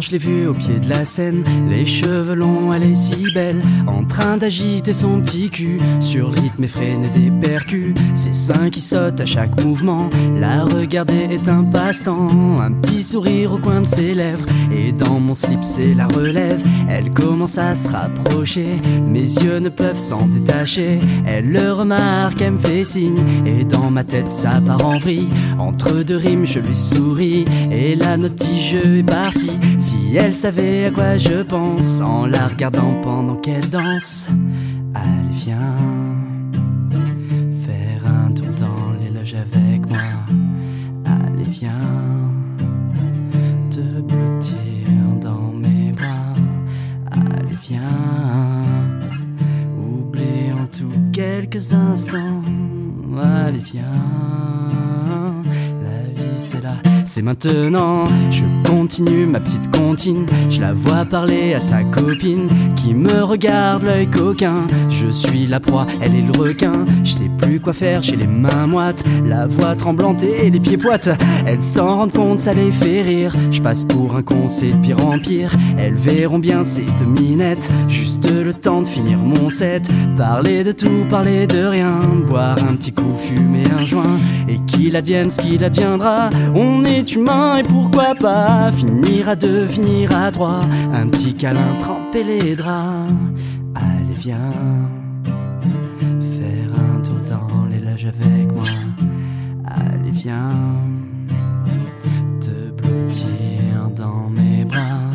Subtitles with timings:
[0.00, 3.62] je l'ai vue au pied de la scène, les cheveux longs, elle est si belle,
[3.86, 7.94] en train d'agiter son petit cul sur rythme effréné des percus.
[8.14, 12.60] Ses seins qui sautent à chaque mouvement, la regarder est un passe-temps.
[12.60, 16.62] Un petit sourire au coin de ses lèvres, et dans mon slip, c'est la relève.
[16.88, 20.98] Elle commence à se rapprocher, mes yeux ne peuvent s'en détacher.
[21.26, 25.28] Elle le remarque, elle me fait signe, et dans ma tête, ça part en vrille.
[25.58, 29.50] Entre deux rimes, je lui souris, et là, notre petit jeu est parti.
[29.78, 34.28] Si elle savait à quoi je pense en la regardant pendant qu'elle danse,
[34.94, 35.76] allez, viens
[37.66, 39.98] faire un tour dans les loges avec moi.
[41.06, 41.72] Allez, viens
[43.70, 44.56] te blottir
[45.20, 46.34] dans mes bras.
[47.10, 48.62] Allez, viens
[49.78, 52.42] oublions tout quelques instants.
[53.20, 53.84] Allez, viens
[56.40, 58.04] c'est là, c'est maintenant.
[58.30, 60.24] Je continue ma petite comptine.
[60.48, 64.66] Je la vois parler à sa copine qui me regarde l'œil coquin.
[64.88, 66.84] Je suis la proie, elle est le requin.
[67.04, 70.78] Je sais plus quoi faire, j'ai les mains moites, la voix tremblante et les pieds
[70.78, 71.10] poites.
[71.46, 73.36] Elles s'en rendent compte, ça les fait rire.
[73.50, 75.52] Je passe pour un con, c'est de pire en pire.
[75.78, 77.10] Elles verront bien ces deux.
[77.88, 79.88] Juste le temps de finir mon set.
[80.16, 81.98] Parler de tout, parler de rien.
[82.28, 84.18] Boire un petit coup, fumer un joint.
[84.48, 86.29] Et qu'il advienne ce qu'il adviendra.
[86.54, 90.60] On est humain et pourquoi pas finir à deux, finir à trois.
[90.92, 93.10] Un petit câlin, tremper les draps.
[93.74, 94.52] Allez, viens
[96.32, 98.64] faire un tour dans les loges avec moi.
[99.66, 100.50] Allez, viens
[102.40, 105.10] te blottir dans mes bras.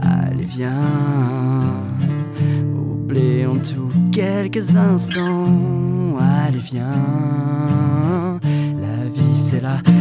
[0.00, 0.80] Allez, viens
[2.74, 6.16] oublions tout quelques instants.
[6.18, 8.03] Allez, viens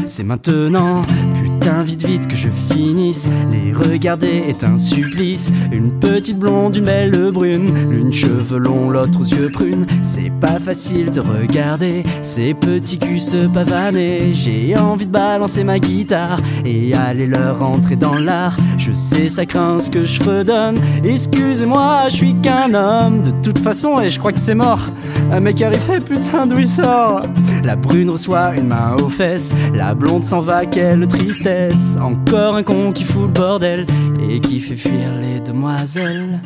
[0.06, 1.02] c'est maintenant.
[1.42, 3.30] Putain, vite, vite que je finisse.
[3.52, 5.52] Les regarder est un supplice.
[5.72, 7.74] Une petite blonde, une belle brune.
[7.90, 9.86] L'une cheveux longs, l'autre aux yeux prunes.
[10.04, 14.34] C'est pas facile de regarder ces petits culs se pavaner.
[14.34, 18.58] J'ai envie de balancer ma guitare et aller leur rentrer dans l'art.
[18.78, 20.78] Je sais, ça craint ce que je redonne.
[21.04, 23.24] Excusez-moi, je suis qu'un homme.
[23.24, 24.90] De toute façon, et je crois que c'est mort.
[25.32, 27.22] Un mec arrive, eh, putain, d'où il sort
[27.64, 29.54] La brune reçoit une main aux fesses.
[29.74, 31.98] La blonde s'en va, quelle tristesse.
[32.02, 33.86] Encore un con qui fout le bordel
[34.30, 36.40] et qui fait fuir les demoiselles.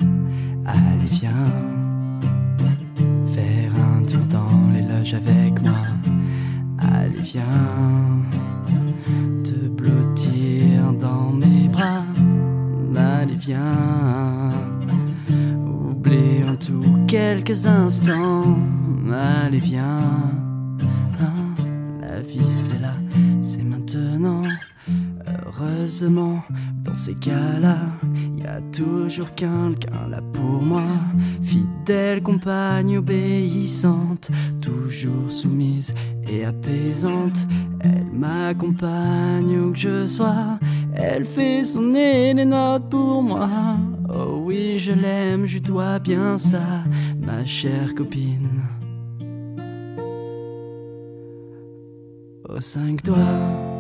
[0.66, 1.32] Allez, viens
[3.26, 5.72] faire un tour dans les loges avec moi.
[6.80, 7.44] Allez, viens
[9.44, 12.04] te blottir dans mes bras.
[12.96, 14.07] Allez, viens
[17.28, 18.58] quelques instants.
[19.12, 20.00] Allez, viens.
[21.22, 21.40] Hein,
[22.02, 22.94] la vie, c'est là,
[23.42, 24.44] c'est maintenant.
[25.28, 26.42] Heureusement,
[26.86, 27.80] dans ces cas-là,
[28.38, 30.90] y a toujours quelqu'un là pour moi.
[31.42, 34.30] Fidèle compagne obéissante,
[34.62, 35.94] toujours soumise
[36.30, 37.46] et apaisante.
[37.82, 40.60] Elle m'accompagne où que je sois,
[40.96, 43.78] elle fait sonner les notes pour moi.
[44.10, 46.84] Oh oui, je l'aime, je dois bien ça,
[47.26, 48.64] ma chère copine.
[52.48, 53.77] Aux cinq doigts.